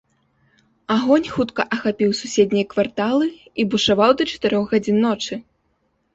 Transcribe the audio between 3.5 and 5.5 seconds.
і бушаваў да чатырох гадзін ночы.